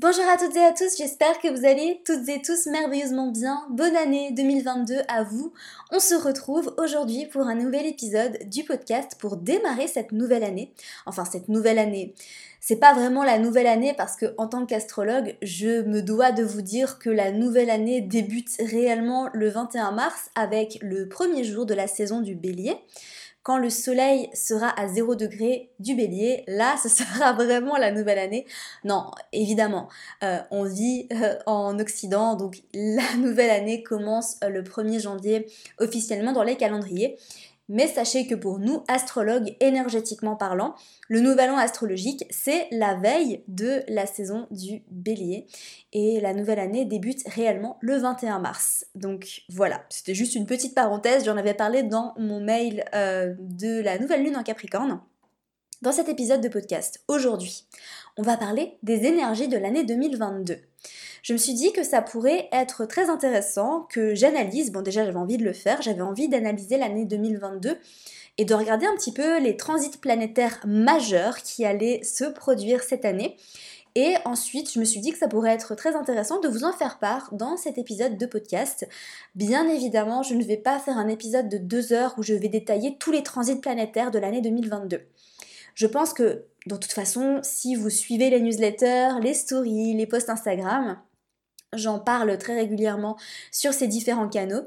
[0.00, 3.66] Bonjour à toutes et à tous, j'espère que vous allez toutes et tous merveilleusement bien.
[3.68, 5.52] Bonne année 2022 à vous.
[5.90, 10.72] On se retrouve aujourd'hui pour un nouvel épisode du podcast pour démarrer cette nouvelle année.
[11.04, 12.14] Enfin, cette nouvelle année.
[12.60, 16.44] C'est pas vraiment la nouvelle année parce que en tant qu'astrologue, je me dois de
[16.44, 21.66] vous dire que la nouvelle année débute réellement le 21 mars avec le premier jour
[21.66, 22.76] de la saison du bélier
[23.48, 28.18] quand le soleil sera à 0 degré du bélier, là, ce sera vraiment la nouvelle
[28.18, 28.44] année.
[28.84, 29.88] Non, évidemment,
[30.22, 35.46] euh, on vit euh, en Occident, donc la nouvelle année commence euh, le 1er janvier
[35.78, 37.16] officiellement dans les calendriers.
[37.68, 40.74] Mais sachez que pour nous, astrologues énergétiquement parlant,
[41.08, 45.46] le nouvel an astrologique, c'est la veille de la saison du bélier.
[45.92, 48.86] Et la nouvelle année débute réellement le 21 mars.
[48.94, 53.80] Donc voilà, c'était juste une petite parenthèse, j'en avais parlé dans mon mail euh, de
[53.80, 55.00] la nouvelle lune en Capricorne.
[55.82, 57.64] Dans cet épisode de podcast, aujourd'hui,
[58.16, 60.56] on va parler des énergies de l'année 2022
[61.22, 65.18] je me suis dit que ça pourrait être très intéressant que j'analyse, bon déjà j'avais
[65.18, 67.78] envie de le faire, j'avais envie d'analyser l'année 2022
[68.38, 73.04] et de regarder un petit peu les transits planétaires majeurs qui allaient se produire cette
[73.04, 73.36] année.
[73.94, 76.72] Et ensuite, je me suis dit que ça pourrait être très intéressant de vous en
[76.72, 78.86] faire part dans cet épisode de podcast.
[79.34, 82.48] Bien évidemment, je ne vais pas faire un épisode de deux heures où je vais
[82.48, 85.00] détailler tous les transits planétaires de l'année 2022.
[85.74, 90.30] Je pense que, de toute façon, si vous suivez les newsletters, les stories, les posts
[90.30, 90.98] Instagram,
[91.74, 93.18] J'en parle très régulièrement
[93.52, 94.62] sur ces différents canaux,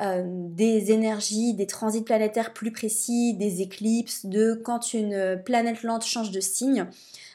[0.00, 6.04] euh, des énergies, des transits planétaires plus précis, des éclipses, de quand une planète lente
[6.04, 6.86] change de signe.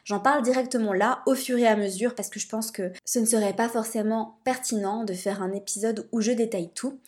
[0.05, 3.19] J'en parle directement là, au fur et à mesure, parce que je pense que ce
[3.19, 6.99] ne serait pas forcément pertinent de faire un épisode où je détaille tout.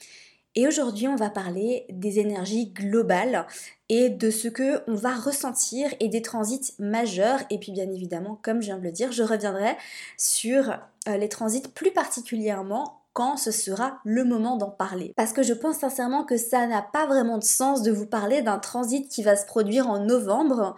[0.56, 3.48] Et aujourd'hui, on va parler des énergies globales
[3.90, 7.40] et de ce que on va ressentir et des transits majeurs.
[7.50, 9.76] Et puis bien évidemment, comme je viens de le dire, je reviendrai
[10.18, 10.70] sur
[11.08, 15.14] euh, les transits plus particulièrement quand ce sera le moment d'en parler.
[15.16, 18.42] Parce que je pense sincèrement que ça n'a pas vraiment de sens de vous parler
[18.42, 20.76] d'un transit qui va se produire en novembre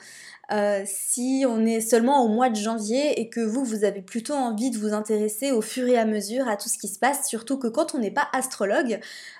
[0.51, 4.33] euh, si on est seulement au mois de janvier et que vous, vous avez plutôt
[4.33, 7.27] envie de vous intéresser au fur et à mesure à tout ce qui se passe,
[7.27, 8.99] surtout que quand on n'est pas astrologue,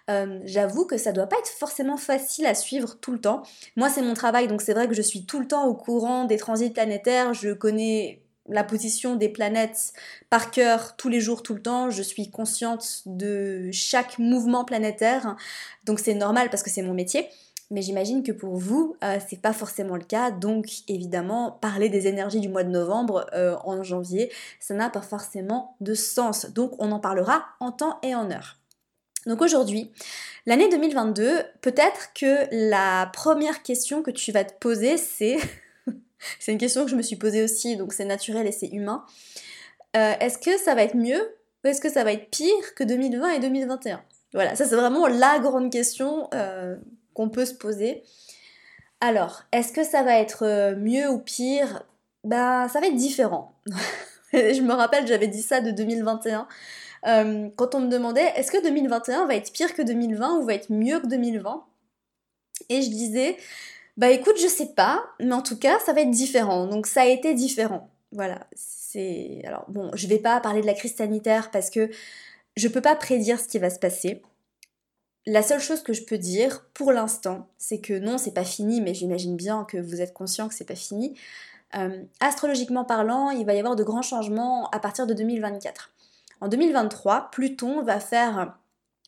[0.10, 3.44] euh, j'avoue que ça doit pas être forcément facile à suivre tout le temps.
[3.76, 6.26] Moi, c'est mon travail, donc c'est vrai que je suis tout le temps au courant
[6.26, 9.94] des transits planétaires, je connais la position des planètes
[10.30, 11.90] par cœur tous les jours, tout le temps.
[11.90, 15.36] Je suis consciente de chaque mouvement planétaire.
[15.86, 17.28] Donc c'est normal parce que c'est mon métier.
[17.72, 20.30] Mais j'imagine que pour vous, euh, c'est pas forcément le cas.
[20.30, 25.02] Donc évidemment, parler des énergies du mois de novembre euh, en janvier, ça n'a pas
[25.02, 26.52] forcément de sens.
[26.52, 28.60] Donc on en parlera en temps et en heure.
[29.26, 29.92] Donc aujourd'hui,
[30.46, 35.38] l'année 2022, peut-être que la première question que tu vas te poser, c'est
[36.40, 39.06] c'est une question que je me suis posée aussi, donc c'est naturel et c'est humain.
[39.96, 42.84] Euh, est-ce que ça va être mieux ou est-ce que ça va être pire que
[42.84, 44.02] 2020 et 2021
[44.34, 46.76] Voilà, ça c'est vraiment la grande question euh,
[47.14, 48.04] qu'on peut se poser.
[49.02, 51.84] Alors, est-ce que ça va être euh, mieux ou pire?
[52.24, 53.54] Ben, ça va être différent.
[54.34, 56.48] je me rappelle, j'avais dit ça de 2021.
[57.56, 60.72] quand on me demandait est-ce que 2021 va être pire que 2020 ou va être
[60.72, 61.64] mieux que 2020
[62.70, 63.38] Et je disais
[63.98, 66.68] bah écoute, je sais pas, mais en tout cas, ça va être différent.
[66.68, 67.90] Donc ça a été différent.
[68.12, 71.90] Voilà, c'est alors bon, je vais pas parler de la crise sanitaire parce que
[72.56, 74.22] je peux pas prédire ce qui va se passer.
[75.28, 78.80] La seule chose que je peux dire pour l'instant, c'est que non, c'est pas fini,
[78.80, 81.16] mais j'imagine bien que vous êtes conscient que c'est pas fini.
[81.76, 85.92] Euh, astrologiquement parlant, il va y avoir de grands changements à partir de 2024.
[86.42, 88.58] En 2023, Pluton va faire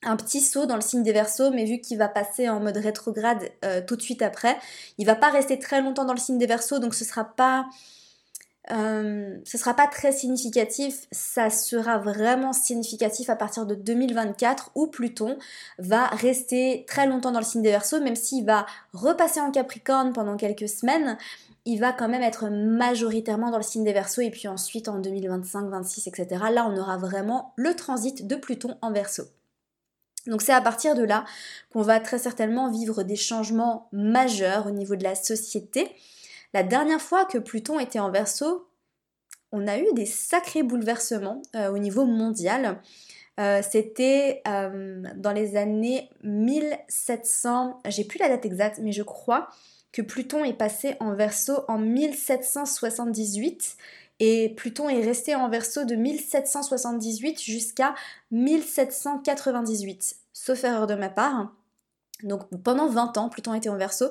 [0.04, 2.78] un petit saut dans le signe des Verseaux, mais vu qu'il va passer en mode
[2.78, 4.58] rétrograde euh, tout de suite après,
[4.98, 7.66] il va pas rester très longtemps dans le signe des Verseaux, donc ce sera pas
[8.70, 15.38] euh, sera pas très significatif, ça sera vraiment significatif à partir de 2024 où Pluton
[15.80, 20.12] va rester très longtemps dans le signe des Verseaux, même s'il va repasser en Capricorne
[20.12, 21.18] pendant quelques semaines,
[21.64, 25.00] il va quand même être majoritairement dans le signe des Verseaux et puis ensuite en
[25.00, 26.28] 2025, 26, etc.
[26.52, 29.24] Là, on aura vraiment le transit de Pluton en Verseau.
[30.28, 31.26] Donc c'est à partir de là
[31.72, 35.90] qu'on va très certainement vivre des changements majeurs au niveau de la société.
[36.54, 38.68] La dernière fois que Pluton était en verso,
[39.52, 42.82] on a eu des sacrés bouleversements euh, au niveau mondial.
[43.40, 49.48] Euh, c'était euh, dans les années 1700, j'ai plus la date exacte, mais je crois
[49.92, 53.78] que Pluton est passé en verso en 1778
[54.20, 57.96] et Pluton est resté en verso de 1778 jusqu'à
[58.32, 61.54] 1798, sauf erreur de ma part.
[62.24, 64.06] Donc pendant 20 ans, Pluton était en verso.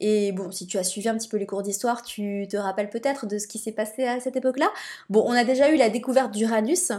[0.00, 2.90] Et bon, si tu as suivi un petit peu les cours d'histoire, tu te rappelles
[2.90, 4.70] peut-être de ce qui s'est passé à cette époque-là.
[5.10, 6.90] Bon, on a déjà eu la découverte d'Uranus.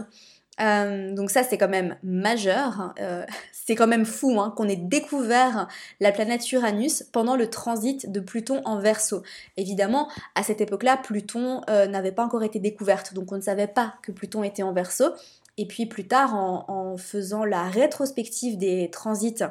[0.60, 4.76] Euh, donc ça c'est quand même majeur, euh, c'est quand même fou hein, qu'on ait
[4.76, 5.66] découvert
[5.98, 9.22] la planète Uranus pendant le transit de Pluton en Verseau.
[9.56, 13.66] Évidemment, à cette époque-là, Pluton euh, n'avait pas encore été découverte, donc on ne savait
[13.66, 15.12] pas que Pluton était en Verseau.
[15.56, 19.44] Et puis plus tard, en, faisant la rétrospective des transits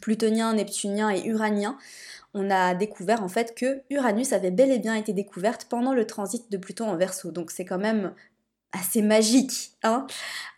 [0.00, 1.76] plutonien, neptunien et uranien,
[2.32, 6.06] on a découvert en fait que Uranus avait bel et bien été découverte pendant le
[6.06, 7.32] transit de Pluton en Verseau.
[7.32, 8.14] Donc c'est quand même
[8.72, 9.72] assez magique.
[9.82, 10.06] Hein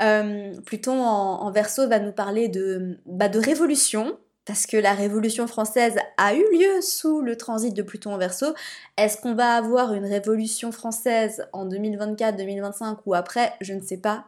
[0.03, 5.47] euh, Pluton en, Verseau va nous parler de, bah, de révolution, parce que la Révolution
[5.47, 8.55] française a eu lieu sous le transit de Pluton en Verseau.
[8.97, 13.53] Est-ce qu'on va avoir une Révolution française en 2024, 2025 ou après?
[13.61, 14.25] Je ne sais pas.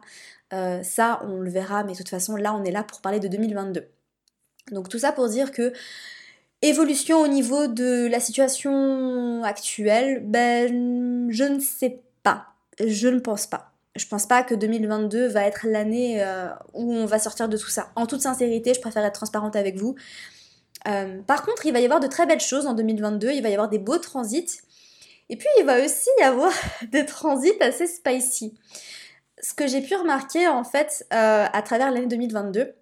[0.53, 3.19] Euh, ça, on le verra, mais de toute façon, là, on est là pour parler
[3.19, 3.87] de 2022.
[4.71, 5.73] Donc tout ça pour dire que
[6.61, 12.47] évolution au niveau de la situation actuelle, ben je ne sais pas.
[12.79, 13.74] Je ne pense pas.
[13.95, 17.69] Je pense pas que 2022 va être l'année euh, où on va sortir de tout
[17.69, 17.91] ça.
[17.95, 19.95] En toute sincérité, je préfère être transparente avec vous.
[20.87, 23.31] Euh, par contre, il va y avoir de très belles choses en 2022.
[23.31, 24.59] Il va y avoir des beaux transits.
[25.29, 26.51] Et puis, il va aussi y avoir
[26.91, 28.53] des transits assez spicy.
[29.41, 32.73] Ce que j'ai pu remarquer, en fait, euh, à travers l'année 2022,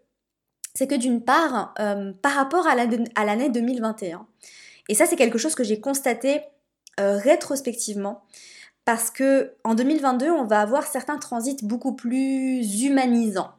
[0.74, 1.75] c'est que d'une part,
[2.24, 2.74] par rapport à
[3.25, 4.25] l'année 2021,
[4.89, 6.42] et ça c'est quelque chose que j'ai constaté
[6.98, 8.24] rétrospectivement,
[8.85, 13.51] parce que en 2022, on va avoir certains transits beaucoup plus humanisants,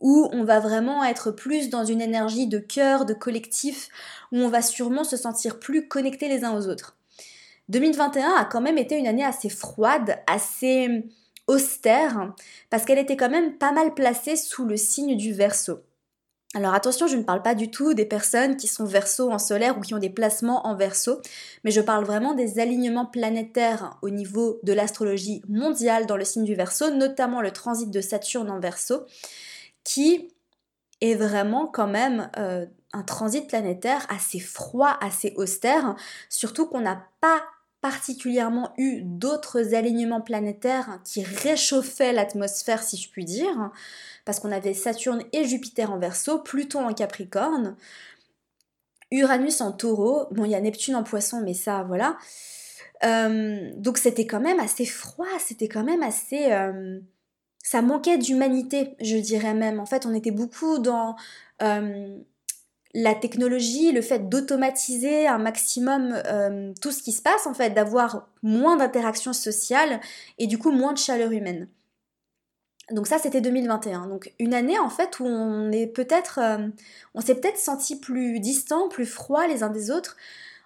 [0.00, 3.88] où on va vraiment être plus dans une énergie de cœur, de collectif,
[4.32, 6.96] où on va sûrement se sentir plus connectés les uns aux autres.
[7.68, 11.04] 2021 a quand même été une année assez froide, assez
[11.46, 12.32] austère,
[12.68, 15.80] parce qu'elle était quand même pas mal placée sous le signe du Verseau.
[16.52, 19.78] Alors attention, je ne parle pas du tout des personnes qui sont verso en solaire
[19.78, 21.20] ou qui ont des placements en verso,
[21.62, 26.42] mais je parle vraiment des alignements planétaires au niveau de l'astrologie mondiale dans le signe
[26.42, 29.04] du verso, notamment le transit de Saturne en verso,
[29.84, 30.28] qui
[31.00, 35.94] est vraiment quand même euh, un transit planétaire assez froid, assez austère,
[36.28, 37.44] surtout qu'on n'a pas
[37.80, 43.70] particulièrement eu d'autres alignements planétaires qui réchauffaient l'atmosphère, si je puis dire
[44.24, 47.76] parce qu'on avait Saturne et Jupiter en verso, Pluton en Capricorne,
[49.10, 52.16] Uranus en taureau, bon il y a Neptune en poisson, mais ça voilà.
[53.02, 56.52] Euh, donc c'était quand même assez froid, c'était quand même assez...
[56.52, 57.00] Euh,
[57.62, 59.80] ça manquait d'humanité, je dirais même.
[59.80, 61.14] En fait, on était beaucoup dans
[61.62, 62.18] euh,
[62.94, 66.20] la technologie, le fait d'automatiser un maximum
[66.80, 70.00] tout ce qui se passe, en fait, d'avoir moins d'interactions sociales
[70.38, 71.68] et du coup moins de chaleur humaine.
[72.90, 74.06] Donc ça, c'était 2021.
[74.06, 76.68] Donc une année en fait où on est peut-être, euh,
[77.14, 80.16] on s'est peut-être senti plus distant, plus froid les uns des autres.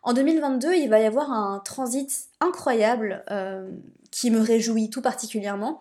[0.03, 2.11] En 2022, il va y avoir un transit
[2.41, 3.71] incroyable euh,
[4.11, 5.81] qui me réjouit tout particulièrement.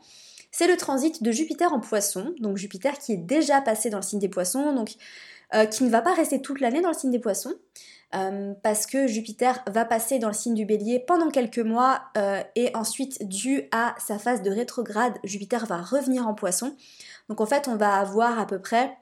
[0.51, 4.03] C'est le transit de Jupiter en Poisson, donc Jupiter qui est déjà passé dans le
[4.03, 4.91] signe des Poissons, donc
[5.55, 7.53] euh, qui ne va pas rester toute l'année dans le signe des Poissons.
[8.15, 12.43] Euh, parce que Jupiter va passer dans le signe du bélier pendant quelques mois euh,
[12.55, 16.75] et ensuite dû à sa phase de rétrograde, Jupiter va revenir en poisson.
[17.27, 18.95] Donc en fait on va avoir à peu près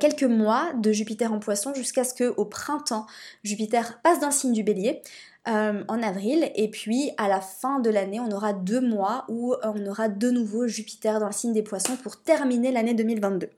[0.00, 3.06] quelques mois de Jupiter en poisson jusqu'à ce que au printemps
[3.44, 5.02] Jupiter passe dans le signe du bélier.
[5.46, 9.86] en avril et puis à la fin de l'année on aura deux mois où on
[9.86, 13.50] aura de nouveau Jupiter dans le signe des poissons pour terminer l'année 2022.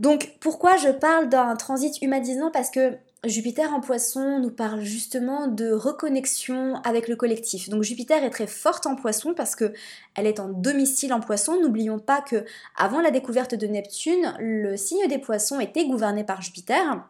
[0.00, 2.50] Donc pourquoi je parle d'un transit humanisant?
[2.50, 7.68] Parce que Jupiter en poisson nous parle justement de reconnexion avec le collectif.
[7.68, 9.74] Donc Jupiter est très forte en poisson parce que
[10.16, 11.60] elle est en domicile en poisson.
[11.60, 12.46] N'oublions pas que
[12.78, 17.06] avant la découverte de Neptune, le signe des poissons était gouverné par Jupiter.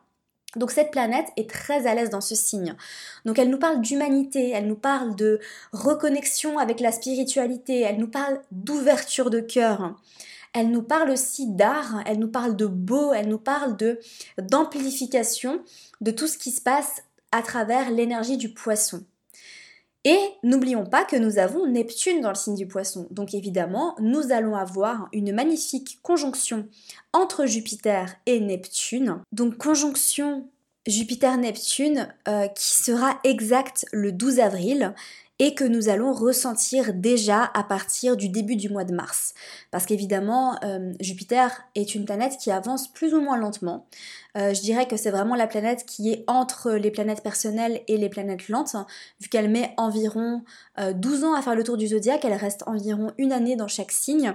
[0.56, 2.74] Donc cette planète est très à l'aise dans ce signe.
[3.24, 5.38] Donc elle nous parle d'humanité, elle nous parle de
[5.72, 9.94] reconnexion avec la spiritualité, elle nous parle d'ouverture de cœur.
[10.52, 13.76] Elle nous parle aussi d'art, elle nous parle de beau, elle nous parle
[14.38, 15.62] d'amplification
[16.00, 17.02] de tout ce qui se passe
[17.32, 19.04] à travers l'énergie du poisson.
[20.04, 23.06] Et n'oublions pas que nous avons Neptune dans le signe du poisson.
[23.10, 26.66] Donc évidemment, nous allons avoir une magnifique conjonction
[27.12, 29.20] entre Jupiter et Neptune.
[29.32, 30.48] Donc conjonction
[30.86, 34.94] Jupiter-Neptune euh, qui sera exacte le 12 avril
[35.40, 39.32] et que nous allons ressentir déjà à partir du début du mois de mars.
[39.70, 43.86] Parce qu'évidemment, euh, Jupiter est une planète qui avance plus ou moins lentement.
[44.36, 47.96] Euh, je dirais que c'est vraiment la planète qui est entre les planètes personnelles et
[47.96, 48.76] les planètes lentes,
[49.18, 50.42] vu qu'elle met environ
[50.78, 53.92] 12 ans à faire le tour du zodiaque, elle reste environ une année dans chaque
[53.92, 54.32] signe.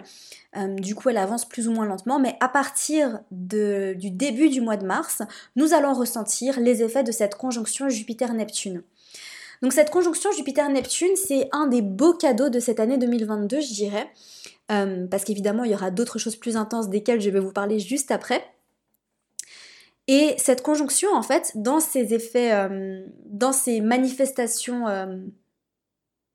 [0.77, 4.77] du coup, elle avance plus ou moins lentement, mais à partir du début du mois
[4.77, 5.24] de mars,
[5.55, 8.83] nous allons ressentir les effets de cette conjonction Jupiter-Neptune.
[9.65, 14.07] Donc cette conjonction Jupiter-Neptune, c'est un des beaux cadeaux de cette année 2022, je dirais,
[14.72, 17.79] euh, parce qu'évidemment, il y aura d'autres choses plus intenses desquelles je vais vous parler
[17.79, 18.45] juste après.
[20.07, 25.17] Et cette conjonction, en fait, dans ses effets, euh, dans ses manifestations euh,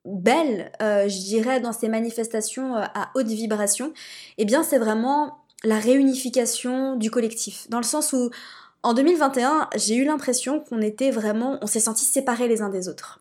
[0.05, 3.93] belles, je dirais, dans ses manifestations à haute vibration,
[4.39, 8.31] eh bien, c'est vraiment la réunification du collectif, dans le sens où
[8.83, 12.89] en 2021, j'ai eu l'impression qu'on était vraiment, on s'est sentis séparés les uns des
[12.89, 13.20] autres.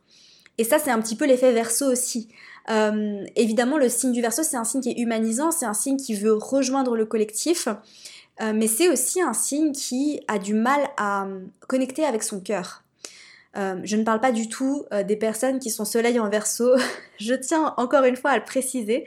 [0.60, 2.28] Et ça, c'est un petit peu l'effet verso aussi.
[2.70, 5.96] Euh, évidemment, le signe du verso, c'est un signe qui est humanisant, c'est un signe
[5.96, 7.70] qui veut rejoindre le collectif,
[8.42, 11.28] euh, mais c'est aussi un signe qui a du mal à
[11.68, 12.84] connecter avec son cœur.
[13.58, 16.76] Euh, je ne parle pas du tout des personnes qui sont soleil en verso.
[17.20, 19.06] je tiens encore une fois à le préciser.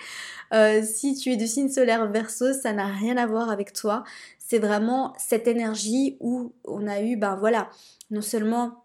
[0.83, 4.05] si tu es du signe solaire verso, ça n'a rien à voir avec toi
[4.53, 7.71] c'est vraiment cette énergie où on a eu, ben voilà,
[8.11, 8.82] non seulement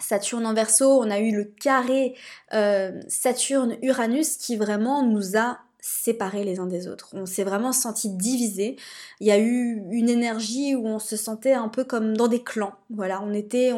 [0.00, 2.14] Saturne en verso, on a eu le carré
[2.54, 7.10] euh, Saturne-Uranus qui vraiment nous a séparés les uns des autres.
[7.12, 8.76] On s'est vraiment senti divisés.
[9.20, 12.42] Il y a eu une énergie où on se sentait un peu comme dans des
[12.42, 12.74] clans.
[12.90, 13.72] Voilà, on était,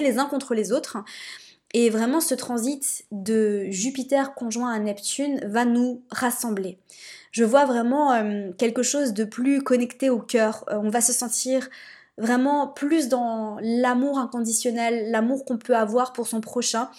[0.00, 0.98] les uns contre les autres.
[1.74, 6.78] Et vraiment, ce transit de Jupiter conjoint à Neptune va nous rassembler
[7.32, 10.64] je vois vraiment euh, quelque chose de plus connecté au cœur.
[10.68, 11.68] Euh, on va se sentir
[12.18, 16.90] vraiment plus dans l'amour inconditionnel, l'amour qu'on peut avoir pour son prochain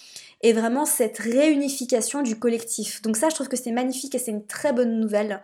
[0.42, 3.02] et vraiment cette réunification du collectif.
[3.02, 5.42] Donc ça, je trouve que c'est magnifique et c'est une très bonne nouvelle.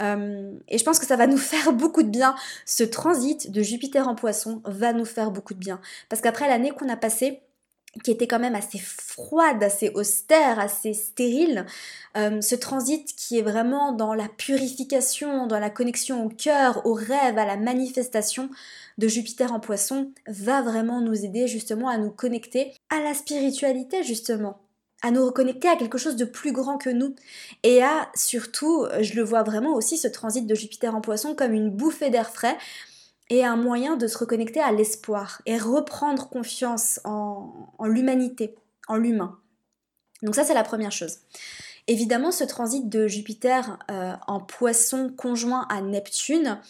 [0.00, 2.34] Euh, et je pense que ça va nous faire beaucoup de bien.
[2.64, 5.80] Ce transit de Jupiter en poisson va nous faire beaucoup de bien.
[6.08, 7.42] Parce qu'après l'année qu'on a passée,
[8.02, 11.66] qui était quand même assez froide, assez austère, assez stérile.
[12.16, 16.92] Euh, ce transit qui est vraiment dans la purification, dans la connexion au cœur, au
[16.92, 18.50] rêve, à la manifestation
[18.98, 24.02] de Jupiter en poisson, va vraiment nous aider justement à nous connecter à la spiritualité
[24.02, 24.60] justement
[25.00, 27.14] à nous reconnecter à quelque chose de plus grand que nous
[27.62, 31.52] et à surtout, je le vois vraiment aussi ce transit de Jupiter en poisson comme
[31.52, 32.56] une bouffée d'air frais
[33.30, 37.52] et un moyen de se reconnecter à l'espoir et reprendre confiance en,
[37.84, 38.54] l'humanité,
[38.88, 39.38] en l'humain.
[40.22, 41.18] Donc ça c'est la première chose.
[41.86, 46.60] Évidemment ce transit de Jupiter euh, en poisson conjoint à Neptune,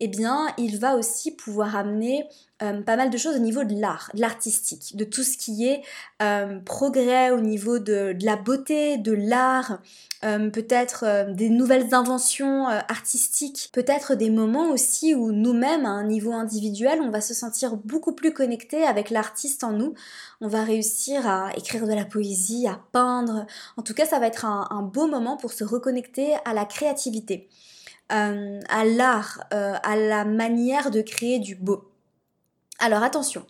[0.00, 2.26] eh bien il va aussi pouvoir amener
[2.60, 5.68] euh, pas mal de choses au niveau de l'art, de l'artistique, de tout ce qui
[5.68, 5.82] est
[6.22, 9.78] euh, progrès au niveau de, la beauté, de l'art,
[10.24, 16.32] euh, peut-être des nouvelles inventions artistiques, peut-être des moments aussi où nous-mêmes, à un niveau
[16.32, 19.94] individuel, on va se sentir beaucoup plus connecté avec l'artiste en nous.
[20.40, 23.46] On va réussir à écrire de la poésie, à peindre.
[23.76, 27.48] En tout cas, ça va être un, beau moment pour se reconnecter à la créativité.
[28.08, 31.84] à l'art, à la manière de créer du beau.
[32.78, 33.44] Alors attention,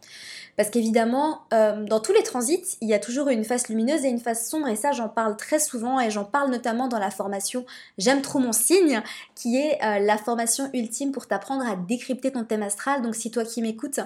[0.57, 4.09] parce qu'évidemment, euh, dans tous les transits, il y a toujours une face lumineuse et
[4.09, 7.11] une face sombre, et ça j'en parle très souvent, et j'en parle notamment dans la
[7.11, 7.65] formation
[7.99, 9.03] J'aime trop mon signe,
[9.35, 13.03] qui est euh, la formation ultime pour t'apprendre à décrypter ton thème astral.
[13.03, 14.01] Donc si toi qui m'écoutes,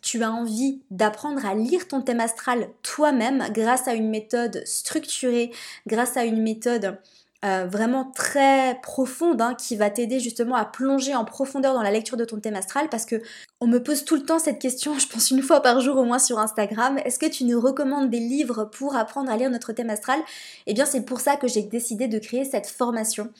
[0.00, 5.50] tu as envie d'apprendre à lire ton thème astral toi-même grâce à une méthode structurée,
[5.86, 6.98] grâce à une méthode
[7.44, 11.92] euh, vraiment très profonde hein, qui va t'aider justement à plonger en profondeur dans la
[11.92, 13.22] lecture de ton thème astral parce que
[13.60, 16.04] on me pose tout le temps cette question, je pense une fois par jour au
[16.04, 19.72] moins sur Instagram, est-ce que tu nous recommandes des livres pour apprendre à lire notre
[19.72, 20.18] thème astral?
[20.66, 23.32] Eh bien c'est pour ça que j'ai décidé de créer cette formation.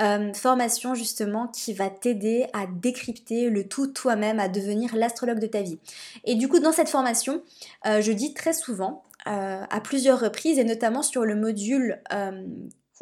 [0.00, 5.46] Euh, formation justement qui va t'aider à décrypter le tout toi-même, à devenir l'astrologue de
[5.46, 5.78] ta vie.
[6.24, 7.42] Et du coup dans cette formation,
[7.84, 12.00] euh, je dis très souvent à plusieurs reprises et notamment sur le module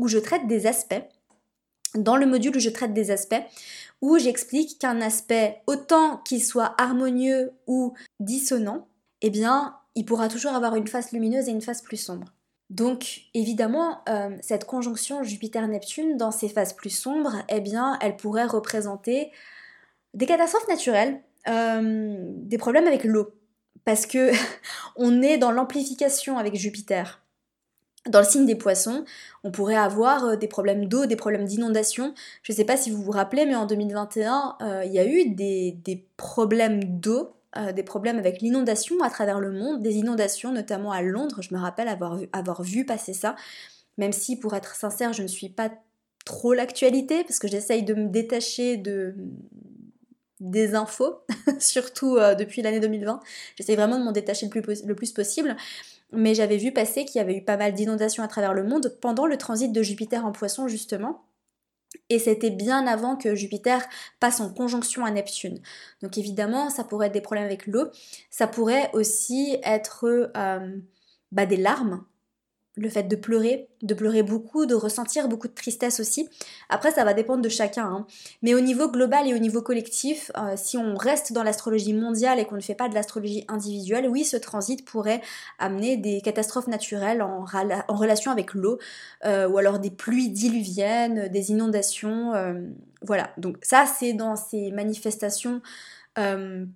[0.01, 1.03] où je traite des aspects,
[1.95, 3.43] dans le module où je traite des aspects,
[4.01, 8.89] où j'explique qu'un aspect, autant qu'il soit harmonieux ou dissonant,
[9.23, 12.33] eh bien, il pourra toujours avoir une face lumineuse et une face plus sombre.
[12.71, 18.47] Donc, évidemment, euh, cette conjonction Jupiter-Neptune, dans ses phases plus sombres, eh bien, elle pourrait
[18.47, 19.33] représenter
[20.15, 23.35] des catastrophes naturelles, euh, des problèmes avec l'eau,
[23.85, 24.31] parce que
[24.97, 27.21] on est dans l'amplification avec Jupiter.
[28.09, 29.05] Dans le signe des poissons,
[29.45, 32.15] on pourrait avoir euh, des problèmes d'eau, des problèmes d'inondation.
[32.43, 35.07] Je ne sais pas si vous vous rappelez, mais en 2021, euh, il y a
[35.07, 37.35] eu des, problèmes d'eau
[37.75, 41.59] des problèmes avec l'inondation à travers le monde, des inondations notamment à Londres, je me
[41.59, 43.35] rappelle avoir vu, passer ça,
[43.99, 45.69] même si pour être sincère je ne suis pas
[46.25, 49.17] trop l'actualité parce que j'essaye de me détacher de
[50.39, 51.25] des infos,
[51.59, 53.19] surtout depuis l'année 2020.
[53.57, 54.49] J'essaye vraiment de m'en détacher
[54.87, 55.57] le plus possible
[56.13, 58.97] mais j'avais vu passer qu'il y avait eu pas mal d'inondations à travers le monde
[59.01, 61.25] pendant le transit de Jupiter en poisson justement.
[62.09, 63.85] Et c'était bien avant que Jupiter
[64.21, 65.61] passe en conjonction à Neptune.
[66.03, 67.89] Donc évidemment, ça pourrait être des problèmes avec l'eau.
[68.31, 70.05] Ça pourrait aussi être
[70.37, 70.77] euh,
[71.33, 72.05] bah, des larmes
[72.81, 76.29] le fait de pleurer, de pleurer beaucoup, de ressentir beaucoup de tristesse aussi.
[76.71, 77.85] Après, ça va dépendre de chacun.
[77.85, 78.07] Hein.
[78.43, 82.39] Mais au niveau global et au niveau collectif, euh, si on reste dans l'astrologie mondiale
[82.39, 85.21] et qu'on ne fait pas de l'astrologie individuelle, oui, ce transit pourrait
[85.59, 87.45] amener des catastrophes naturelles en,
[87.89, 88.79] relation avec l'eau,
[89.27, 92.35] euh, ou alors des pluies diluviennes, des inondations.
[92.35, 92.55] Euh,
[93.03, 95.61] voilà, donc ça, c'est dans ces manifestations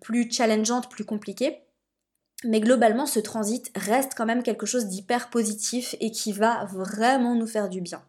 [0.01, 1.64] plus challengeantes, plus compliquées.
[2.45, 7.35] Mais globalement, ce transit reste quand même quelque chose d'hyper positif et qui va vraiment
[7.35, 8.03] nous faire du bien.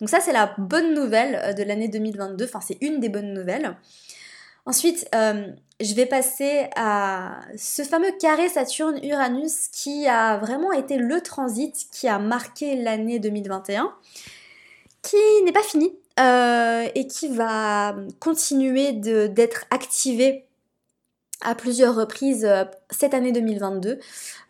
[0.00, 3.32] Donc ça, c'est la bonne nouvelle euh, de l'année 2022, enfin c'est une des bonnes
[3.32, 3.76] nouvelles.
[4.64, 5.46] Ensuite, euh,
[5.80, 12.06] je vais passer à ce fameux carré Saturne-Uranus qui a vraiment été le transit qui
[12.06, 13.92] a marqué l'année 2021,
[15.02, 20.46] qui n'est pas fini euh, et qui va continuer d'être activé
[21.42, 23.98] à plusieurs reprises euh, cette année 2022,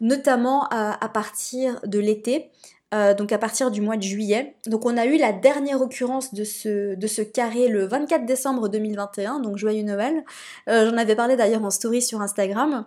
[0.00, 2.50] notamment euh, à, partir de l'été,
[2.94, 4.56] euh, donc à partir du mois de juillet.
[4.66, 8.68] Donc on a eu la dernière occurrence de ce, de ce carré le 24 décembre
[8.68, 10.24] 2021, donc joyeux Noël.
[10.66, 12.86] J'en avais parlé d'ailleurs en story sur Instagram,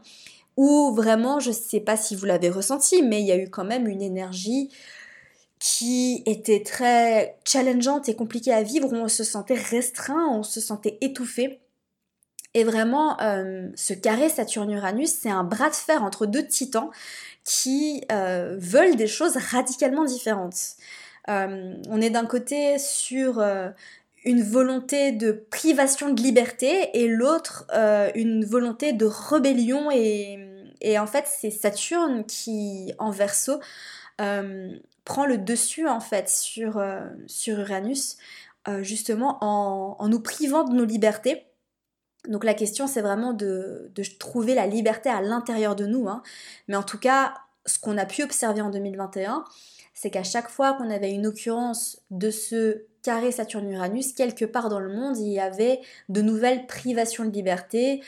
[0.57, 3.49] où vraiment, je ne sais pas si vous l'avez ressenti, mais il y a eu
[3.49, 4.69] quand même une énergie
[5.59, 10.61] qui était très challengeante et compliquée à vivre, où on se sentait restreint, on se
[10.61, 11.59] sentait étouffé.
[12.55, 16.89] Et vraiment, euh, ce carré Saturne-Uranus, c'est un bras de fer entre deux titans
[17.43, 20.77] qui euh, veulent des choses radicalement différentes.
[21.27, 23.43] Euh, on est d'un côté sur
[24.23, 27.67] une volonté de privation de liberté et l'autre
[28.15, 33.59] une volonté de rébellion et, en fait c'est Saturne qui en verso
[34.17, 36.81] prend le dessus en fait sur,
[37.47, 38.17] Uranus
[38.81, 41.45] justement en, en, nous privant de nos libertés
[42.27, 46.07] donc la question, c'est vraiment de, trouver la liberté à l'intérieur de nous.
[46.07, 46.23] Hein.
[46.67, 47.33] Mais en tout cas,
[47.65, 49.43] ce qu'on a pu observer en 2021,
[49.93, 54.79] c'est qu'à chaque fois qu'on avait une occurrence de ce carré Saturne-Uranus, quelque part dans
[54.79, 55.79] le monde, il y avait
[56.09, 58.01] de nouvelles privations de liberté,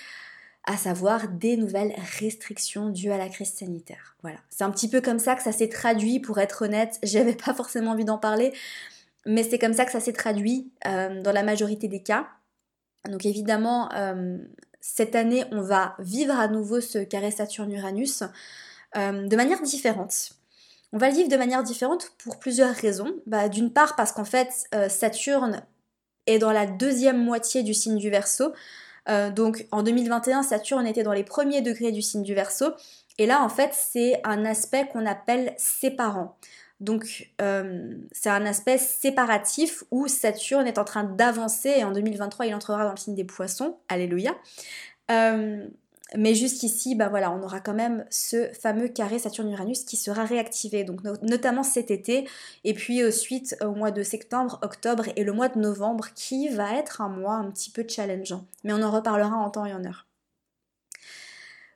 [0.66, 4.18] à savoir des nouvelles restrictions dues à la crise sanitaire.
[4.22, 7.36] Voilà, c'est un petit peu comme ça que ça s'est traduit, pour être honnête, j'avais
[7.36, 8.54] pas forcément envie d'en parler,
[9.26, 12.28] mais c'est comme ça que ça s'est traduit euh, dans la majorité des cas.
[13.06, 14.38] Donc évidemment, euh,
[14.82, 18.24] cette année, on va vivre à nouveau ce carré Saturne-Uranus
[18.96, 20.32] euh, de manière différente.
[20.94, 23.14] On va le vivre de manière différente pour plusieurs raisons.
[23.26, 25.64] Bah, d'une part parce qu'en fait, euh, Saturne
[26.26, 28.54] est dans la deuxième moitié du signe du Verseau.
[29.34, 32.74] donc en 2021, Saturne était dans les premiers degrés du signe du Verseau.
[33.18, 36.38] Et là, en fait, c'est un aspect qu'on appelle séparant.
[36.80, 42.46] Donc euh, c'est un aspect séparatif où Saturne est en train d'avancer et en 2023
[42.46, 44.36] il entrera dans le signe des poissons, alléluia.
[45.10, 45.68] Euh,
[46.16, 50.86] mais jusqu'ici, bah voilà, on aura quand même ce fameux carré Saturne-Uranus qui sera réactivé,
[50.86, 52.28] donc notamment cet été,
[52.64, 56.76] et puis ensuite au mois de septembre, octobre et le mois de novembre qui va
[56.76, 58.46] être un mois un petit peu challengeant.
[58.64, 60.06] Mais on en reparlera en temps et en heure.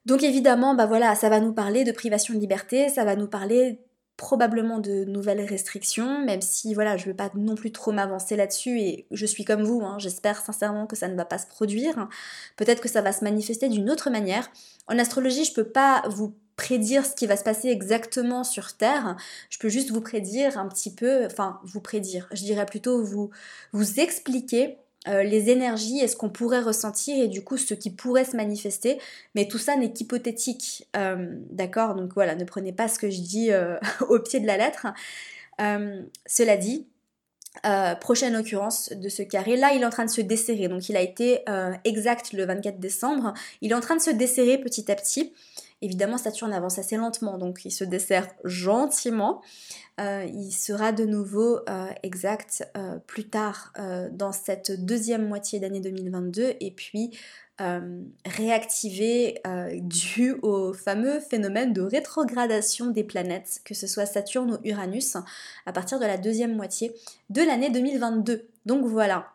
[0.05, 3.27] Donc évidemment, bah voilà, ça va nous parler de privation de liberté, ça va nous
[3.27, 3.79] parler
[4.17, 8.35] probablement de nouvelles restrictions, même si voilà, je ne veux pas non plus trop m'avancer
[8.35, 11.47] là-dessus et je suis comme vous, hein, j'espère sincèrement que ça ne va pas se
[11.47, 12.07] produire.
[12.55, 14.51] Peut-être que ça va se manifester d'une autre manière.
[14.87, 18.77] En astrologie, je ne peux pas vous prédire ce qui va se passer exactement sur
[18.77, 19.15] Terre.
[19.49, 23.31] Je peux juste vous prédire un petit peu, enfin vous prédire, je dirais plutôt vous,
[23.71, 27.89] vous expliquer euh, les énergies et ce qu'on pourrait ressentir et du coup ce qui
[27.89, 28.99] pourrait se manifester.
[29.33, 30.87] Mais tout ça n'est qu'hypothétique.
[30.95, 31.95] Euh, d'accord?
[31.95, 33.77] Donc voilà, ne prenez pas ce que je dis euh,
[34.09, 34.87] au pied de la lettre.
[36.27, 36.87] cela dit,
[37.99, 40.95] prochaine occurrence de ce carré, là il est en train de se desserrer, donc il
[40.95, 41.43] a été
[41.83, 45.33] exact le 24 décembre, il est en train de se desserrer petit à petit.
[45.83, 49.41] Évidemment, Saturne avance assez lentement, donc il se dessert gentiment.
[49.99, 53.73] Euh, il sera de nouveau euh, exact euh, plus tard
[54.11, 57.17] dans cette deuxième moitié d'année 2022 et puis
[58.25, 59.39] réactivé
[59.81, 65.15] dû au fameux phénomène de rétrogradation des planètes, que ce soit Saturne ou Uranus,
[65.67, 66.91] à partir de la deuxième moitié
[67.29, 68.47] de l'année 2022.
[68.65, 69.31] Donc voilà,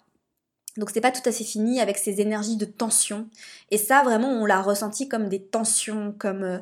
[0.77, 3.29] Donc c'est pas tout à fait fini avec ces énergies de tension.
[3.71, 6.59] Et ça vraiment on l'a ressenti comme des tensions, comme euh,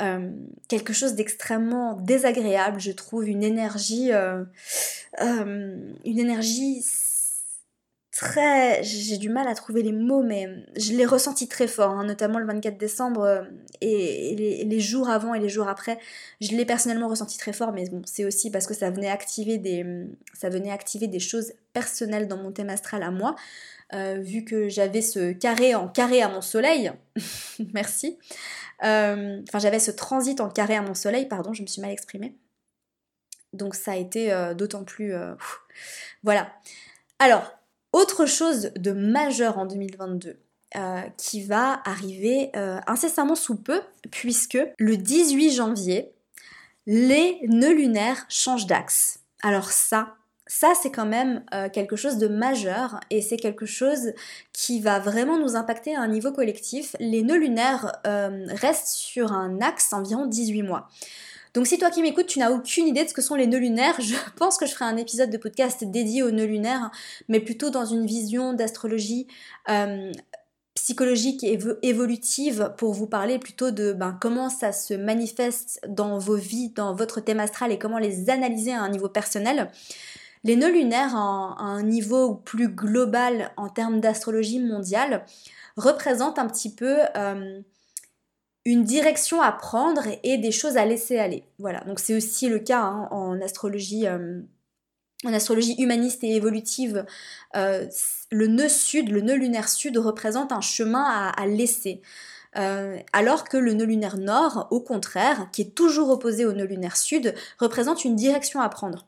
[0.00, 0.30] euh,
[0.68, 4.44] quelque chose d'extrêmement désagréable, je trouve, une énergie, euh,
[5.20, 6.82] une énergie
[8.18, 8.82] très...
[8.82, 12.40] J'ai du mal à trouver les mots, mais je l'ai ressenti très fort, hein, notamment
[12.40, 13.42] le 24 décembre euh,
[13.80, 16.00] et, les, jours avant et les jours après.
[16.40, 19.58] Je l'ai personnellement ressenti très fort, mais bon, c'est aussi parce que ça venait activer
[19.58, 19.86] des,
[20.34, 23.36] ça venait activer des choses personnelles dans mon thème astral à moi.
[23.94, 26.90] Euh, vu que j'avais ce carré en carré à mon soleil,
[27.72, 28.18] merci.
[28.82, 31.92] Euh, enfin, j'avais ce transit en carré à mon soleil, pardon, je me suis mal
[31.92, 32.34] exprimée.
[33.52, 35.14] Donc ça a été d'autant plus...
[36.22, 36.52] voilà.
[37.18, 37.57] Alors,
[37.92, 40.38] autre chose de majeur en 2022
[40.76, 46.12] euh, qui va arriver euh, incessamment sous peu, puisque le 18 janvier,
[46.86, 49.20] les nœuds lunaires changent d'axe.
[49.42, 54.12] Alors ça, ça c'est quand même euh, quelque chose de majeur et c'est quelque chose
[54.52, 56.94] qui va vraiment nous impacter à un niveau collectif.
[57.00, 60.88] Les nœuds lunaires restent sur un axe environ 18 mois.
[61.58, 63.58] Donc si toi qui m'écoutes, tu n'as aucune idée de ce que sont les nœuds
[63.58, 66.92] lunaires, je pense que je ferai un épisode de podcast dédié aux nœuds lunaires,
[67.26, 69.26] mais plutôt dans une vision d'astrologie
[69.68, 70.12] euh,
[70.76, 76.36] psychologique et évolutive pour vous parler plutôt de ben, comment ça se manifeste dans vos
[76.36, 79.68] vies, dans votre thème astral et comment les analyser à un niveau personnel.
[80.44, 85.24] Les nœuds lunaires, à un niveau plus global en termes d'astrologie mondiale,
[85.76, 86.98] représentent un petit peu...
[87.16, 87.62] Euh,
[88.68, 91.42] une direction à prendre et des choses à laisser aller.
[91.58, 94.06] Voilà, donc c'est aussi le cas hein, en astrologie.
[94.06, 94.40] Euh,
[95.24, 97.04] en astrologie humaniste et évolutive,
[97.56, 97.88] euh,
[98.30, 102.02] le nœud sud, le nœud lunaire sud représente un chemin à, laisser.
[102.56, 106.66] Euh, alors que le nœud lunaire nord, au contraire, qui est toujours opposé au nœud
[106.66, 109.06] lunaire sud, représente une direction à prendre.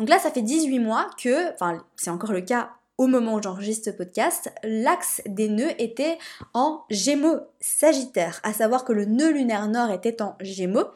[0.00, 3.42] Donc là, ça fait 18 mois que, enfin c'est encore le cas au moment où
[3.42, 6.18] j'enregistre ce podcast, l'axe des nœuds était
[6.52, 10.88] en Gémeaux Sagittaire, à savoir que le nœud lunaire nord était en Gémeaux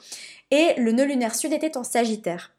[0.50, 2.52] et le nœud lunaire sud était en Sagittaire.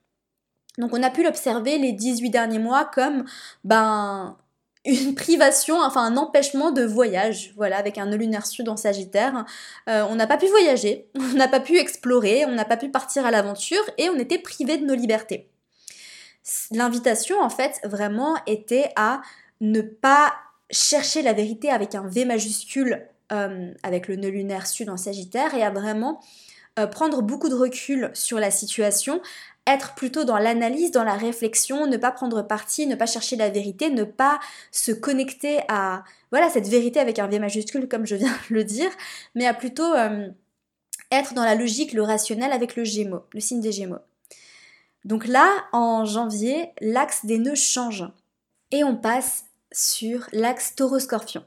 [0.78, 3.26] Donc on a pu l'observer les 18 derniers mois comme
[3.64, 4.38] ben
[4.86, 9.46] une privation, enfin un empêchement de voyage, voilà, avec un nœud lunaire sud en Sagittaire.
[9.90, 12.90] Euh, on n'a pas pu voyager, on n'a pas pu explorer, on n'a pas pu
[12.90, 15.50] partir à l'aventure et on était privé de nos libertés.
[16.72, 19.22] L'invitation, en fait, vraiment était à
[19.62, 20.34] ne pas
[20.72, 25.54] chercher la vérité avec un V majuscule euh, avec le nœud lunaire sud en Sagittaire
[25.54, 26.20] et à vraiment
[26.80, 29.22] euh, prendre beaucoup de recul sur la situation,
[29.68, 33.50] être plutôt dans l'analyse, dans la réflexion, ne pas prendre parti, ne pas chercher la
[33.50, 34.40] vérité, ne pas
[34.72, 38.64] se connecter à voilà cette vérité avec un V majuscule comme je viens de le
[38.64, 38.90] dire,
[39.36, 40.28] mais à plutôt euh,
[41.12, 44.00] être dans la logique, le rationnel avec le Gémeaux, le signe des Gémeaux.
[45.06, 48.06] Donc là, en janvier, l'axe des nœuds change
[48.72, 51.44] et on passe sur l'axe taureau-scorpion.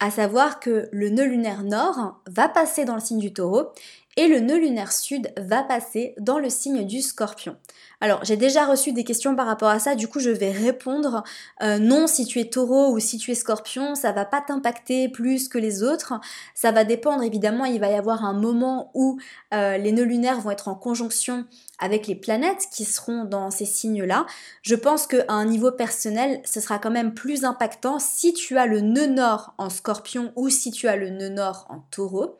[0.00, 3.68] À savoir que le nœud lunaire nord va passer dans le signe du taureau
[4.16, 7.56] et le nœud lunaire sud va passer dans le signe du scorpion.
[8.00, 11.22] Alors j'ai déjà reçu des questions par rapport à ça, du coup je vais répondre
[11.62, 15.08] euh, non si tu es taureau ou si tu es scorpion, ça va pas t'impacter
[15.08, 16.14] plus que les autres,
[16.54, 19.18] ça va dépendre évidemment, il va y avoir un moment où
[19.52, 21.46] euh, les nœuds lunaires vont être en conjonction
[21.78, 24.26] avec les planètes qui seront dans ces signes-là.
[24.62, 28.66] Je pense qu'à un niveau personnel, ce sera quand même plus impactant si tu as
[28.66, 32.38] le nœud nord en scorpion ou si tu as le nœud nord en taureau.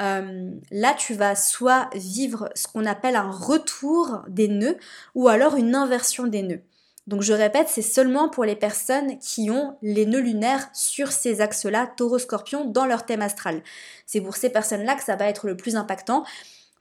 [0.00, 4.76] Euh, là tu vas soit vivre ce qu'on appelle un retour des nœuds
[5.14, 6.60] ou alors une inversion des nœuds.
[7.06, 11.40] Donc je répète, c'est seulement pour les personnes qui ont les nœuds lunaires sur ces
[11.40, 13.62] axes-là, taureau-scorpion, dans leur thème astral.
[14.06, 16.24] C'est pour ces personnes-là que ça va être le plus impactant.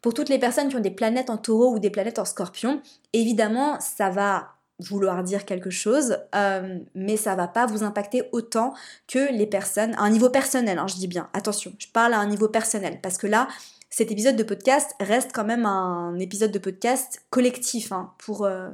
[0.02, 2.82] Pour toutes les personnes qui ont des planètes en taureau ou des planètes en scorpion,
[3.14, 8.74] évidemment, ça va vouloir dire quelque chose, euh, mais ça va pas vous impacter autant
[9.08, 12.20] que les personnes, à un niveau personnel, hein, je dis bien, attention, je parle à
[12.20, 13.48] un niveau personnel, parce que là,
[13.90, 18.70] cet épisode de podcast reste quand même un épisode de podcast collectif hein, pour euh,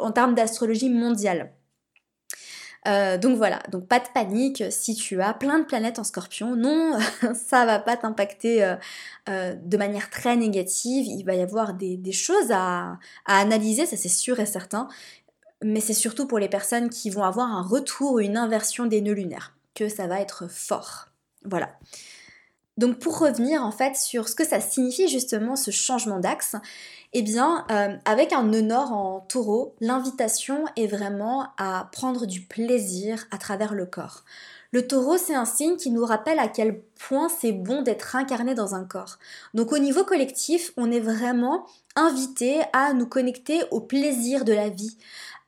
[0.00, 1.52] en termes d'astrologie mondiale.
[2.86, 6.56] Euh, donc voilà, donc pas de panique si tu as plein de planètes en scorpion.
[6.56, 6.98] Non,
[7.34, 8.76] ça va pas t'impacter
[9.26, 11.06] de manière très négative.
[11.06, 14.88] Il va y avoir des, choses à, analyser, ça c'est sûr et certain
[15.62, 19.00] mais c'est surtout pour les personnes qui vont avoir un retour ou une inversion des
[19.00, 21.08] nœuds lunaires que ça va être fort.
[21.44, 21.70] Voilà.
[22.76, 26.56] Donc pour revenir en fait sur ce que ça signifie justement ce changement d'axe,
[27.14, 33.26] eh bien euh, avec un nœud en taureau, l'invitation est vraiment à prendre du plaisir
[33.30, 34.24] à travers le corps.
[34.76, 38.54] Le taureau, c'est un signe qui nous rappelle à quel point c'est bon d'être incarné
[38.54, 39.16] dans un corps.
[39.54, 44.68] Donc au niveau collectif, on est vraiment invité à nous connecter au plaisir de la
[44.68, 44.98] vie,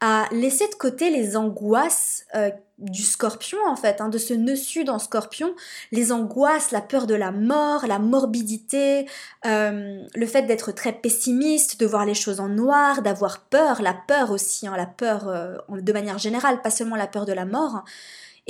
[0.00, 4.56] à laisser de côté les angoisses euh, du scorpion en fait, hein, de ce nœud
[4.56, 5.54] sud en scorpion,
[5.92, 9.06] les angoisses, la peur de la mort, la morbidité,
[9.44, 13.92] euh, le fait d'être très pessimiste, de voir les choses en noir, d'avoir peur, la
[13.92, 17.44] peur aussi, hein, la peur euh, de manière générale, pas seulement la peur de la
[17.44, 17.84] mort.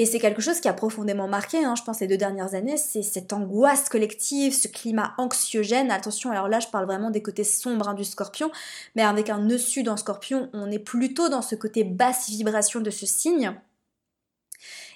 [0.00, 2.76] Et c'est quelque chose qui a profondément marqué, hein, je pense, les deux dernières années,
[2.76, 5.90] c'est cette angoisse collective, ce climat anxiogène.
[5.90, 8.52] Attention, alors là, je parle vraiment des côtés sombres hein, du scorpion,
[8.94, 12.80] mais avec un nœud sud en scorpion, on est plutôt dans ce côté basse vibration
[12.80, 13.52] de ce signe.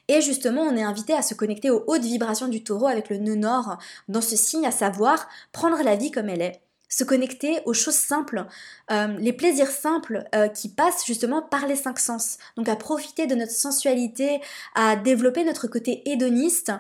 [0.07, 3.17] Et justement, on est invité à se connecter aux hautes vibrations du taureau avec le
[3.17, 6.61] nœud nord dans ce signe, à savoir prendre la vie comme elle est
[6.93, 8.45] se connecter aux choses simples,
[8.91, 12.37] euh, les plaisirs simples euh, qui passent justement par les cinq sens.
[12.59, 14.43] Donc à profiter de notre sensualité,
[14.75, 16.71] à développer notre côté hédoniste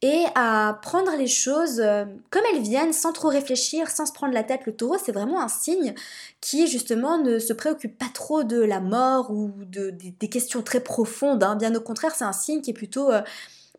[0.00, 4.32] et à prendre les choses euh, comme elles viennent sans trop réfléchir, sans se prendre
[4.32, 4.62] la tête.
[4.64, 5.94] Le taureau, c'est vraiment un signe
[6.40, 10.80] qui justement ne se préoccupe pas trop de la mort ou de, des questions très
[10.80, 11.42] profondes.
[11.42, 11.56] Hein.
[11.56, 13.10] Bien au contraire, c'est un signe qui est plutôt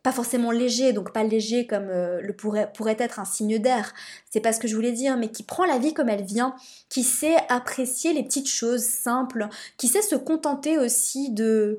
[0.02, 3.92] pas forcément léger, donc pas léger comme euh, le pourrait, pourrait être un signe d'air,
[4.30, 6.54] c'est pas ce que je voulais dire, mais qui prend la vie comme elle vient,
[6.88, 11.78] qui sait apprécier les petites choses simples, qui sait se contenter aussi de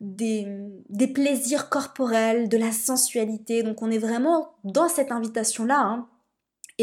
[0.00, 0.48] des,
[0.88, 3.62] des plaisirs corporels, de la sensualité.
[3.62, 6.08] Donc on est vraiment dans cette invitation-là, hein,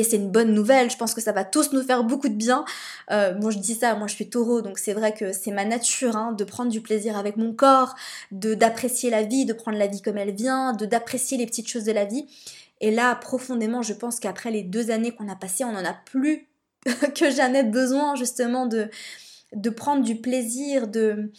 [0.04, 2.66] c'est une bonne nouvelle, je pense que ça va tous nous faire beaucoup de bien.
[3.12, 5.66] Euh, bon, je dis ça, moi je suis taureau, donc c'est vrai que c'est ma
[5.66, 7.96] nature hein, de prendre du plaisir avec mon corps,
[8.32, 11.92] d'apprécier la vie, de prendre la vie comme elle vient, d'apprécier les petites choses de
[11.92, 12.26] la vie.
[12.82, 15.94] Et là, profondément, je pense qu'après les deux années qu'on a passées, on en a
[15.94, 16.48] plus
[17.16, 18.90] que jamais besoin justement de,
[19.54, 21.32] de prendre du plaisir, de,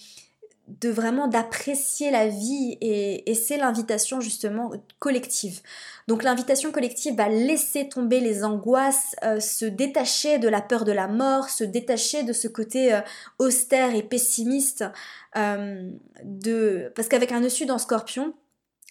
[0.80, 5.60] de vraiment d'apprécier la vie et, c'est l'invitation justement collective.
[6.08, 10.92] Donc l'invitation collective va laisser tomber les angoisses, euh, se détacher de la peur de
[10.92, 13.00] la mort, se détacher de ce côté euh,
[13.38, 14.84] austère et pessimiste.
[15.36, 15.90] Euh,
[16.24, 16.92] de...
[16.94, 18.34] Parce qu'avec un dessus dans Scorpion,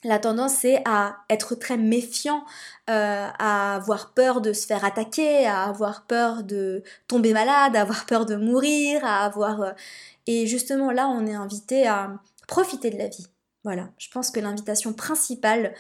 [0.04, 2.44] la tendance c'est à être très méfiant,
[2.88, 8.06] à avoir peur de se faire attaquer, à avoir peur de tomber malade, à avoir
[8.06, 9.76] peur de mourir, à avoir
[10.30, 13.26] et justement là, on est invité à profiter de la vie.
[13.64, 15.74] Voilà, je pense que l'invitation principale,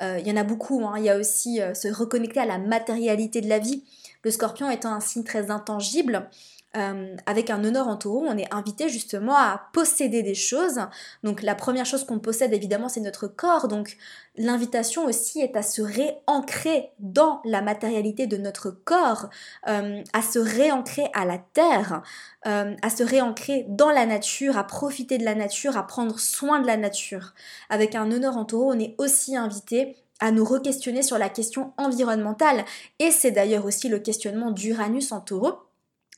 [0.00, 0.94] euh, il y en a beaucoup, hein.
[0.96, 3.82] il y a aussi euh, se reconnecter à la matérialité de la vie.
[4.22, 6.30] Le scorpion étant un signe très intangible,
[6.76, 10.80] euh, avec un honneur en taureau, on est invité justement à posséder des choses.
[11.22, 13.68] Donc la première chose qu'on possède évidemment c'est notre corps.
[13.68, 13.96] Donc
[14.36, 19.30] l'invitation aussi est à se réancrer dans la matérialité de notre corps,
[19.68, 22.02] euh, à se réancrer à la terre,
[22.46, 26.60] euh, à se réancrer dans la nature, à profiter de la nature, à prendre soin
[26.60, 27.32] de la nature.
[27.70, 31.72] Avec un honneur en taureau, on est aussi invité à nous re-questionner sur la question
[31.76, 32.64] environnementale.
[32.98, 35.65] Et c'est d'ailleurs aussi le questionnement d'Uranus en taureau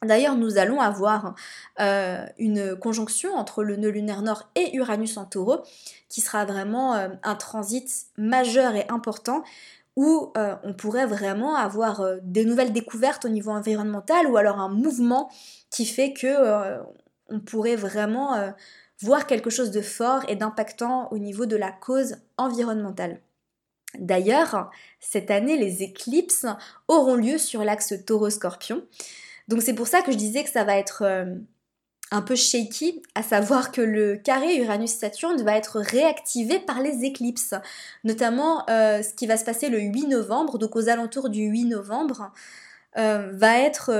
[0.05, 1.35] D'ailleurs, nous allons avoir
[1.81, 5.63] euh, une conjonction entre le nœud lunaire nord et Uranus en taureau,
[6.09, 9.43] qui sera vraiment euh, un transit majeur et important,
[9.97, 14.69] où euh, on pourrait vraiment avoir des nouvelles découvertes au niveau environnemental, ou alors un
[14.69, 15.29] mouvement
[15.71, 16.79] qui fait que
[17.29, 18.55] on pourrait vraiment
[19.03, 23.21] voir quelque chose de fort et d'impactant au niveau de la cause environnementale.
[23.99, 26.47] D'ailleurs, cette année, les éclipses
[26.87, 28.83] auront lieu sur l'axe taureau-scorpion.
[29.49, 31.35] Donc c'est pour ça que je disais que ça va être euh,
[32.11, 37.55] un peu shaky, à savoir que le carré Uranus-Saturne va être réactivé par les éclipses,
[38.05, 41.65] notamment euh, ce qui va se passer le 8 novembre, donc aux alentours du 8
[41.65, 42.33] novembre,
[42.97, 43.91] euh, va être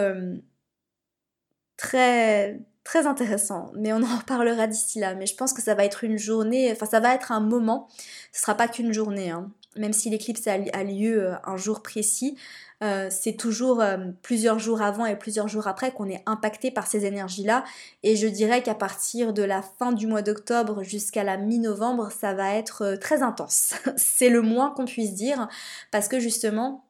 [1.77, 5.15] très très intéressant, mais on en reparlera d'ici là.
[5.15, 7.89] Mais je pense que ça va être une journée, enfin ça va être un moment,
[8.33, 9.51] ce sera pas qu'une journée, hein.
[9.79, 12.37] Même si l'éclipse a, lieu un jour précis,
[12.83, 16.87] euh, c'est toujours euh, plusieurs jours avant et plusieurs jours après qu'on est impacté par
[16.87, 17.65] ces énergies-là.
[18.05, 22.35] Et je dirais qu'à partir de la fin du mois d'octobre jusqu'à la mi-novembre, ça
[22.35, 23.75] va être euh, très intense.
[23.97, 25.49] c'est le moins qu'on puisse dire,
[25.91, 26.85] parce que justement,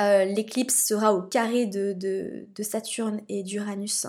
[0.00, 4.08] l'éclipse sera au carré de Saturne et d'Uranus.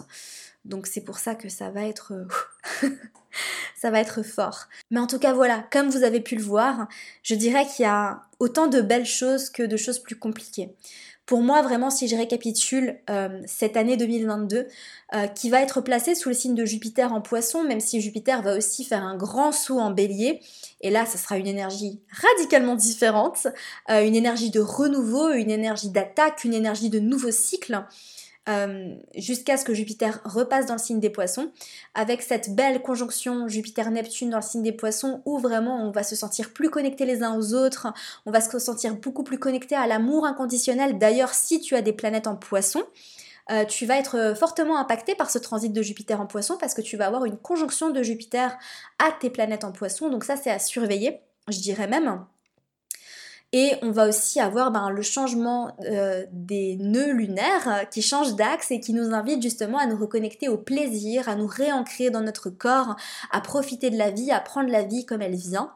[0.65, 2.13] Donc c'est pour ça que ça va être
[3.75, 4.65] ça va être fort.
[4.91, 6.87] Mais en tout cas voilà, comme vous avez pu le voir,
[7.23, 10.75] je dirais qu'il y a autant de belles choses que de choses plus compliquées.
[11.25, 14.67] Pour moi, vraiment, si je récapitule euh, cette année 2022,
[15.15, 18.43] euh, qui va être placée sous le signe de Jupiter en poisson, même si Jupiter
[18.43, 20.41] va aussi faire un grand saut en bélier,
[20.81, 23.47] et là, ce sera une énergie radicalement différente,
[23.89, 27.83] euh, une énergie de renouveau, une énergie d'attaque, une énergie de nouveau cycle.
[28.47, 31.51] Euh, jusqu'à ce que Jupiter repasse dans le signe des poissons,
[31.93, 36.15] avec cette belle conjonction Jupiter-Neptune dans le signe des poissons, où vraiment on va se
[36.15, 37.87] sentir plus connectés les uns aux autres,
[38.25, 40.97] on va se sentir beaucoup plus connecté à l'amour inconditionnel.
[40.99, 42.83] D'ailleurs, si tu as des planètes en poissons,
[43.51, 46.81] euh, tu vas être fortement impacté par ce transit de Jupiter en poisson parce que
[46.81, 48.57] tu vas avoir une conjonction de Jupiter
[48.99, 50.09] à tes planètes en poisson.
[50.09, 52.25] Donc ça, c'est à surveiller, je dirais même.
[53.53, 58.71] Et on va aussi avoir ben, le changement euh, des nœuds lunaires qui changent d'axe
[58.71, 62.49] et qui nous invitent justement à nous reconnecter au plaisir, à nous réancrer dans notre
[62.49, 62.95] corps,
[63.31, 65.71] à profiter de la vie, à prendre la vie comme elle vient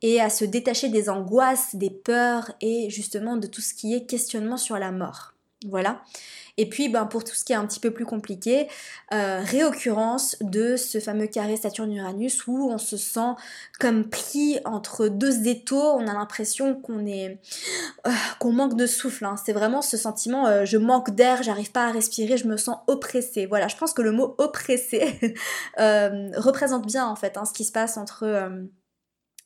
[0.00, 4.06] et à se détacher des angoisses, des peurs et justement de tout ce qui est
[4.06, 5.34] questionnement sur la mort.
[5.66, 6.02] Voilà.
[6.56, 8.68] Et puis, ben, pour tout ce qui est un petit peu plus compliqué,
[9.12, 13.34] euh, réoccurrence de ce fameux carré Saturne-Uranus où on se sent
[13.80, 15.94] comme pris entre deux étaux.
[15.94, 17.40] On a l'impression qu'on est,
[18.06, 19.24] euh, qu'on manque de souffle.
[19.24, 19.36] Hein.
[19.44, 22.78] C'est vraiment ce sentiment, euh, je manque d'air, j'arrive pas à respirer, je me sens
[22.86, 23.46] oppressée.
[23.46, 25.34] Voilà, je pense que le mot oppressé
[25.76, 28.68] représente bien en fait hein, ce qui se passe entre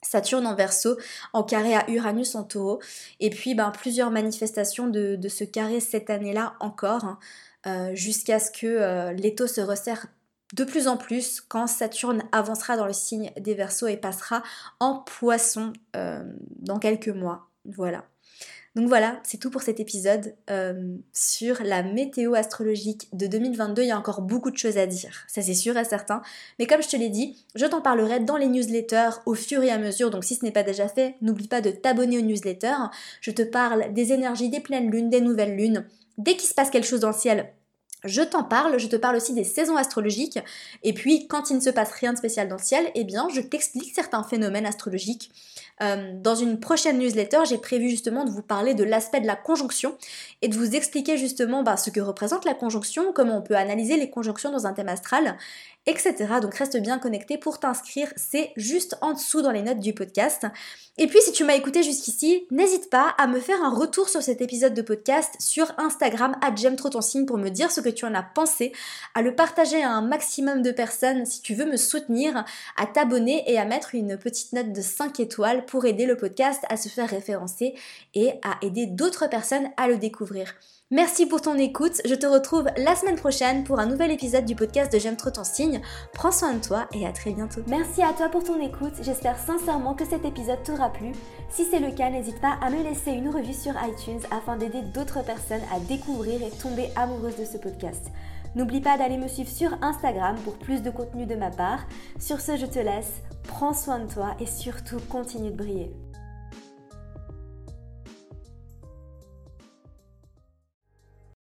[0.03, 0.97] Saturne en verso,
[1.33, 2.81] en carré à Uranus en taureau,
[3.21, 7.19] et puis ben, plusieurs manifestations de, ce carré cette année-là encore, hein,
[7.67, 10.07] euh, jusqu'à ce que euh, l'étau se resserre
[10.53, 14.43] de plus en plus quand Saturne avancera dans le signe des versos et passera
[14.81, 16.23] en poisson euh,
[16.59, 17.49] dans quelques mois.
[17.65, 18.05] Voilà.
[18.75, 23.83] Donc voilà, c'est tout pour cet épisode euh, sur la météo astrologique de 2022.
[23.83, 26.23] Il y a encore beaucoup de choses à dire, ça c'est sûr et certain.
[26.59, 29.71] Mais comme je te l'ai dit, je t'en parlerai dans les newsletters au fur et
[29.71, 30.11] à mesure.
[30.11, 32.89] Donc si ce n'est pas déjà fait, n'oublie pas de t'abonner aux newsletters.
[33.21, 35.85] Je te parle des énergies des pleines lunes, des nouvelles lunes.
[36.17, 37.53] Dès qu'il se passe quelque chose dans le ciel,
[38.05, 40.39] je t'en parle, je te parle aussi des saisons astrologiques,
[40.83, 43.29] et puis quand il ne se passe rien de spécial dans le ciel, eh bien
[43.33, 45.31] je t'explique certains phénomènes astrologiques
[45.81, 49.37] euh, dans une prochaine newsletter, j'ai prévu justement de vous parler de l'aspect de la
[49.37, 49.97] conjonction
[50.43, 53.97] et de vous expliquer justement bah, ce que représente la conjonction, comment on peut analyser
[53.97, 55.37] les conjonctions dans un thème astral,
[55.87, 56.15] etc.
[56.41, 60.47] Donc reste bien connecté pour t'inscrire, c'est juste en dessous dans les notes du podcast.
[60.99, 64.23] Et puis si tu m'as écouté jusqu'ici, n'hésite pas à me faire un retour sur
[64.23, 66.53] cet épisode de podcast sur Instagram à
[67.01, 68.73] signe pour me dire ce que tu en as pensé,
[69.15, 72.45] à le partager à un maximum de personnes si tu veux me soutenir,
[72.77, 76.63] à t'abonner et à mettre une petite note de 5 étoiles pour aider le podcast
[76.69, 77.75] à se faire référencer
[78.15, 80.55] et à aider d'autres personnes à le découvrir.
[80.93, 84.55] Merci pour ton écoute, je te retrouve la semaine prochaine pour un nouvel épisode du
[84.55, 85.81] podcast de J'aime trop ton signe.
[86.13, 87.63] Prends soin de toi et à très bientôt.
[87.67, 91.13] Merci à toi pour ton écoute, j'espère sincèrement que cet épisode t'aura plu.
[91.49, 94.83] Si c'est le cas, n'hésite pas à me laisser une revue sur iTunes afin d'aider
[94.83, 98.11] d'autres personnes à découvrir et tomber amoureuses de ce podcast.
[98.55, 101.87] N'oublie pas d'aller me suivre sur Instagram pour plus de contenu de ma part.
[102.19, 105.91] Sur ce, je te laisse, prends soin de toi et surtout continue de briller.